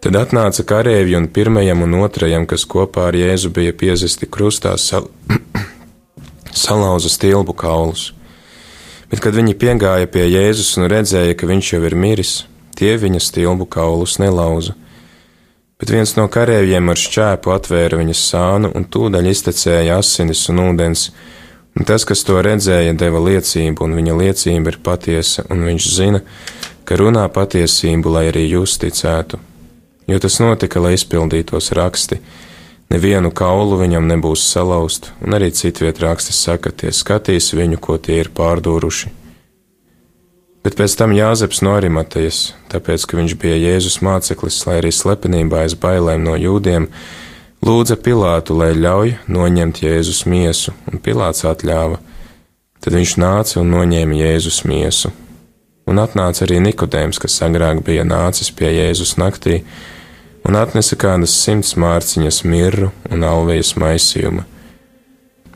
Tad 0.00 0.16
atnāca 0.16 0.64
karēvi 0.64 1.16
un 1.18 1.28
pirmajam 1.28 1.84
un 1.84 1.98
otrajam, 2.00 2.46
kas 2.48 2.64
kopā 2.64 3.10
ar 3.10 3.18
Jēzu 3.18 3.52
bija 3.52 3.74
piezesti 3.76 4.28
krustā, 4.30 4.72
sal 4.80 5.10
salauza 6.64 7.12
stilbu 7.12 7.52
kaulus. 7.52 8.10
Bet, 9.10 9.20
kad 9.20 9.34
viņi 9.36 9.58
piegāja 9.60 10.08
pie 10.08 10.24
Jēzus 10.30 10.76
un 10.80 10.88
redzēja, 10.88 11.36
ka 11.36 11.48
viņš 11.50 11.74
jau 11.74 11.82
ir 11.84 11.98
miris, 11.98 12.36
tie 12.78 12.94
viņa 13.00 13.20
stilbu 13.20 13.66
kaulus 13.68 14.16
nelauza 14.22 14.76
bet 15.80 15.90
viens 15.94 16.12
no 16.18 16.26
karējiem 16.28 16.92
ar 16.92 17.00
šķēpu 17.00 17.52
atvēra 17.54 17.98
viņas 18.02 18.22
sānu 18.30 18.70
un 18.76 18.84
tūdaļ 18.92 19.30
iztecēja 19.30 19.96
asinis 19.96 20.42
un 20.52 20.60
ūdens, 20.66 21.06
un 21.76 21.88
tas, 21.88 22.04
kas 22.04 22.24
to 22.28 22.36
redzēja, 22.44 22.92
deva 23.00 23.22
liecību, 23.24 23.86
un 23.86 23.96
viņa 23.96 24.16
liecība 24.20 24.74
ir 24.74 24.80
patiesa, 24.84 25.46
un 25.48 25.64
viņš 25.64 25.86
zina, 25.96 26.20
ka 26.84 27.00
runā 27.00 27.24
patiesību, 27.32 28.12
lai 28.12 28.26
arī 28.28 28.44
jūs 28.50 28.76
ticētu. 28.82 29.40
Jo 30.10 30.18
tas 30.18 30.40
notika, 30.42 30.80
lai 30.82 30.96
izpildītos 30.96 31.70
raksti. 31.76 32.18
Nevienu 32.90 33.30
kaulu 33.30 33.76
viņam 33.78 34.08
nebūs 34.10 34.42
salauzt, 34.50 35.12
un 35.22 35.36
arī 35.38 35.52
citviet 35.54 36.00
raksti 36.02 36.34
saka, 36.34 36.72
tie 36.74 36.90
skatīs 36.90 37.52
viņu, 37.54 37.78
ko 37.78 37.94
tie 38.02 38.16
ir 38.24 38.32
pārdūruši. 38.34 39.12
Bet 40.66 40.74
pēc 40.76 40.96
tam 40.98 41.14
Jāzeps 41.14 41.62
no 41.62 41.76
Arimatejas, 41.78 42.40
tāpēc, 42.72 43.06
ka 43.06 43.16
viņš 43.20 43.36
bija 43.40 43.60
Jēzus 43.60 44.00
māceklis, 44.04 44.58
lai 44.66 44.80
arī 44.80 44.90
slepenībā 44.92 45.62
aiz 45.62 45.76
bailēm 45.78 46.26
no 46.26 46.34
jūdiem, 46.36 46.88
lūdza 47.64 47.96
Pilātu, 48.02 48.58
lai 48.58 48.74
ļauj 48.74 49.14
noņemt 49.30 49.80
Jēzus 49.86 50.26
miesu, 50.26 50.74
un 50.90 50.98
Pilāts 50.98 51.46
atļāva. 51.48 52.02
Tad 52.82 52.98
viņš 52.98 53.14
nāca 53.22 53.60
un 53.62 53.70
noņēma 53.76 54.18
Jēzus 54.24 54.64
miesu. 54.66 55.14
Un 55.86 56.02
atnāca 56.02 56.44
arī 56.44 56.58
Nikodēms, 56.66 57.22
kas 57.22 57.40
agrāk 57.46 57.80
bija 57.86 58.02
nācis 58.04 58.52
pie 58.52 58.74
Jēzus 58.74 59.16
naktī, 59.22 59.62
un 60.46 60.56
atnesa 60.58 60.96
kādas 61.00 61.34
simts 61.44 61.76
mārciņas 61.76 62.44
mirru 62.44 62.92
un 63.10 63.26
alvejas 63.26 63.76
maisījumu 63.80 64.46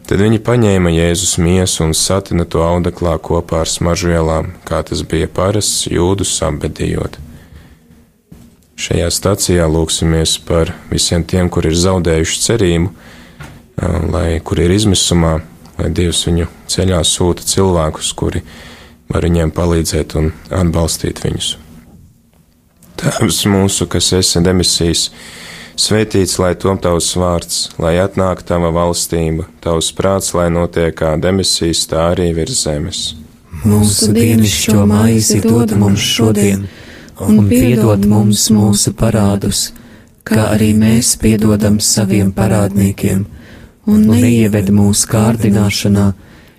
Tad 0.05 0.21
viņi 0.21 0.43
paņēma 0.45 0.91
Jēzus 0.93 1.39
miesu 1.41 1.87
un 1.87 1.95
satina 1.97 2.45
to 2.45 2.61
audeklā 2.61 3.15
kopā 3.25 3.63
ar 3.65 3.71
smaržvielām, 3.73 4.51
kā 4.69 4.83
tas 4.85 5.01
bija 5.09 5.31
parasts 5.33 5.87
jūdus 5.89 6.35
apbedījot. 6.45 7.17
Šajā 8.85 9.09
stacijā 9.15 9.65
lūksimies 9.71 10.37
par 10.45 10.75
visiem 10.91 11.25
tiem, 11.25 11.49
kur 11.49 11.65
ir 11.65 11.79
zaudējuši 11.81 12.45
cerību, 12.45 12.93
lai 14.13 14.29
kur 14.45 14.61
ir 14.61 14.77
izmisumā, 14.77 15.39
lai 15.81 15.89
Dievs 15.97 16.27
viņu 16.29 16.51
ceļā 16.69 17.01
sūta 17.09 17.49
cilvēkus, 17.49 18.13
kuri 18.13 18.45
var 19.09 19.25
viņiem 19.25 19.57
palīdzēt 19.57 20.19
un 20.21 20.35
atbalstīt 20.53 21.25
viņus. 21.25 21.55
Tēvs 23.05 23.45
mūsu, 23.53 23.87
kas 23.91 24.13
esi 24.17 24.41
demisijas, 24.45 25.09
Svētīts 25.75 26.37
lai 26.39 26.53
tom 26.55 26.79
tavs 26.79 27.09
vārds, 27.19 27.57
lai 27.83 27.97
atnāk 27.99 28.45
tava 28.47 28.69
valstība, 28.71 29.49
tavs 29.65 29.89
prāts, 29.99 30.31
lai 30.39 30.47
notiek 30.55 30.95
kā 30.95 31.17
demisijas, 31.19 31.81
tā 31.91 32.13
arī 32.13 32.29
virs 32.37 32.61
zemes. 32.63 33.01
Mūsu 33.65 34.13
dienascho 34.15 34.85
maizi 34.87 35.41
dod 35.43 35.75
mums 35.79 36.05
šodien, 36.15 36.69
un 37.27 37.49
piedod 37.51 38.07
mums 38.07 38.47
mūsu 38.55 38.95
parādus, 38.95 39.73
kā 40.23 40.53
arī 40.53 40.71
mēs 40.79 41.17
piedodam 41.19 41.81
saviem 41.83 42.31
parādniekiem, 42.37 43.27
un 43.91 44.07
neieved 44.13 44.71
mūsu 44.71 45.11
kārdināšanā, 45.11 46.07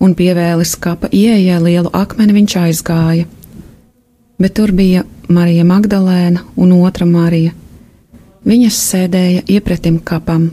Un 0.00 0.12
pievēlis 0.14 0.76
kapa 0.76 1.08
ieejai 1.12 1.62
lielu 1.62 1.90
akmeni 1.92 2.36
viņš 2.36 2.56
aizgāja 2.66 3.26
bet 4.38 4.54
tur 4.54 4.72
bija 4.72 5.04
Marija 5.28 5.64
Magdalēna 5.64 6.44
un 6.56 6.74
otra 6.76 7.06
Marija. 7.08 7.52
Viņas 8.46 8.78
sēdēja 8.92 9.42
iepretim 9.50 9.98
kapam. 10.04 10.50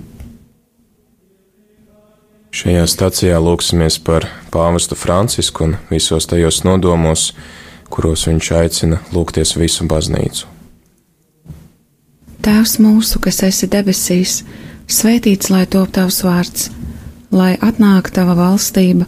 Šajā 2.54 2.86
stacijā 2.90 3.38
lūksimies 3.42 4.00
par 4.06 4.28
pāvestu 4.54 4.98
Francisku 4.98 5.68
un 5.68 5.76
visos 5.90 6.28
tajos 6.30 6.62
nodomos, 6.66 7.32
kuros 7.90 8.28
viņš 8.30 8.52
aicina 8.58 9.02
lūgties 9.14 9.56
visu 9.58 9.88
baznīcu. 9.90 10.50
Tēvs 12.44 12.78
mūsu, 12.84 13.22
kas 13.24 13.40
esi 13.48 13.70
debesīs, 13.72 14.42
svētīts 14.90 15.50
lai 15.54 15.64
top 15.66 15.94
tavs 15.96 16.22
vārds, 16.26 16.70
lai 17.32 17.54
atnāk 17.62 18.12
tava 18.14 18.36
valstība, 18.38 19.08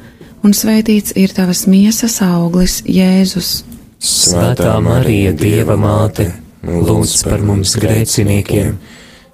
un 0.43 0.55
svētīts 0.57 1.15
ir 1.19 1.33
tavas 1.35 1.65
miesas 1.69 2.19
auglis, 2.25 2.81
Jēzus. 2.85 3.61
Svētā 4.01 4.73
Marija, 4.81 5.33
Dieva 5.37 5.77
māte, 5.77 6.31
lūdz 6.65 7.19
par 7.27 7.43
mums 7.45 7.75
grēciniekiem, 7.77 8.79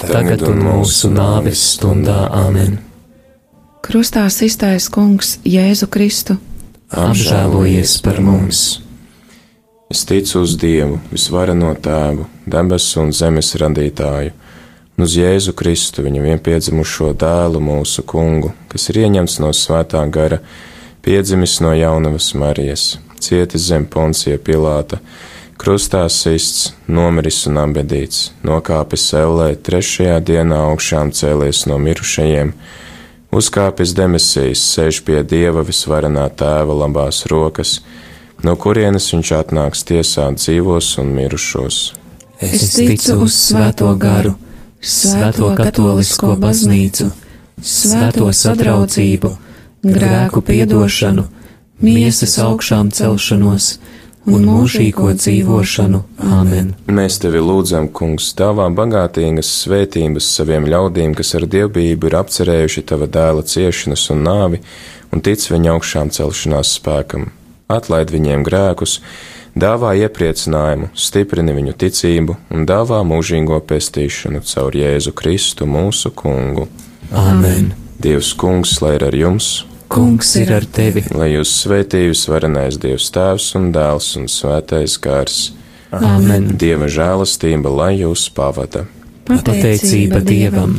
tagad 0.01 0.43
un 0.47 0.59
mūsu 0.65 1.11
nāves 1.13 1.63
stundā 1.75 2.27
amen. 2.35 2.81
Krustā 3.87 4.25
iztais 4.27 4.89
kungs 4.91 5.37
Jēzu 5.47 5.87
Kristu. 5.87 6.35
Apžēlojies 6.91 8.01
par 8.03 8.19
mums! 8.23 8.81
Es 9.87 10.01
ticu 10.03 10.41
uz 10.43 10.57
Dievu, 10.59 10.97
visvareno 11.13 11.69
tēvu, 11.79 12.25
debesu 12.43 13.05
un 13.05 13.13
zemes 13.15 13.53
radītāju, 13.55 14.33
un 14.97 15.05
uz 15.05 15.13
Jēzu 15.15 15.53
Kristu, 15.55 16.03
viņa 16.03 16.25
vienpiedzimušo 16.25 17.13
dēlu, 17.15 17.61
mūsu 17.63 18.03
kungu, 18.03 18.51
kas 18.67 18.89
ir 18.91 19.05
ieņemts 19.05 19.37
no 19.39 19.53
svētā 19.55 20.01
gara, 20.11 20.41
piedzimis 21.07 21.59
no 21.63 21.71
jaunavas 21.71 22.33
Marijas 22.35 22.97
cietis 23.19 23.61
zem 23.69 23.85
poncija 23.87 24.37
Pilāta, 24.43 24.97
krustā 25.57 26.01
sists, 26.11 26.73
nomiris 26.87 27.45
un 27.47 27.61
abedīts, 27.61 28.33
nokāpis 28.43 29.05
ellē, 29.15 29.53
trešajā 29.55 30.17
dienā 30.27 30.57
augšām 30.71 31.13
cēlies 31.15 31.63
no 31.71 31.77
mirušajiem, 31.85 32.51
uzkāpis 33.31 33.95
demesijas, 33.95 34.65
sēž 34.73 34.99
pie 35.07 35.23
Dieva 35.23 35.63
visvarenā 35.63 36.27
tēva 36.43 36.75
labās 36.83 37.23
rokas, 37.31 37.77
no 38.43 38.57
kurienes 38.59 39.07
viņš 39.13 39.33
atnāks 39.39 39.87
tiesāt 39.87 40.43
dzīvos 40.43 40.91
un 40.99 41.15
mirušos. 41.21 41.81
Es 42.43 42.73
ticu 42.75 43.21
uz 43.29 43.39
Svēto 43.47 43.95
garu, 43.95 44.35
Svēto 44.83 45.55
katolisko 45.55 46.35
baznīcu, 46.43 47.13
Svēto 47.63 48.27
sadraudzību, 48.43 49.37
grēku 49.93 50.41
piedošanu, 50.45 51.27
miesas 51.83 52.37
augšām 52.43 52.91
celšanos 52.95 53.77
un 54.27 54.43
mūžīgo 54.47 55.13
dzīvošanu. 55.15 56.01
Āmen! 56.19 56.73
Mēs 56.91 57.19
tevi 57.23 57.39
lūdzam, 57.43 57.87
Kungs, 57.95 58.33
tavā 58.37 58.67
bagātīgas 58.75 59.49
svētības 59.63 60.27
saviem 60.39 60.67
ļaudīm, 60.67 61.15
kas 61.17 61.33
ar 61.39 61.47
dievbijību 61.47 62.09
ir 62.09 62.19
apcerējuši 62.21 62.85
tava 62.91 63.07
dēla 63.07 63.45
ciešanas 63.47 64.07
un 64.15 64.23
nāvi 64.27 64.61
un 65.13 65.23
tic 65.23 65.47
viņa 65.47 65.73
augšām 65.77 66.11
celšanās 66.17 66.75
spēkam. 66.79 67.29
Atlaid 67.71 68.11
viņiem 68.11 68.43
grēkus, 68.47 68.99
dāvā 69.55 69.93
iepriecinājumu, 70.03 70.91
stiprini 70.95 71.55
viņu 71.55 71.75
ticību 71.83 72.37
un 72.55 72.67
dāvā 72.67 73.01
mūžīgo 73.07 73.59
pestīšanu 73.67 74.43
caur 74.47 74.75
Jēzu 74.75 75.15
Kristu 75.15 75.67
mūsu 75.67 76.11
Kungu. 76.15 76.67
Āmen! 77.11 77.73
Dievs 78.03 78.35
Kungs, 78.37 78.77
lai 78.83 78.95
ir 78.99 79.07
ar 79.07 79.15
jums! 79.15 79.65
Kungs 79.87 80.33
ir 80.35 80.51
ar 80.51 80.65
tevi! 80.67 81.05
Lai 81.15 81.31
jūs 81.31 81.53
svētījus 81.63 82.25
varenais 82.31 82.77
Dievs 82.81 83.07
Tēvs 83.15 83.53
un 83.59 83.71
Dēls 83.75 84.11
un 84.19 84.27
Svētais 84.31 84.97
Gars! 85.03 85.39
Āmen! 85.95 86.51
Dieva 86.59 86.89
žēlastība, 86.91 87.71
lai 87.71 87.93
jūs 88.01 88.27
pavada! 88.35 88.85
Pateicība 89.27 90.19
Dievam! 90.23 90.77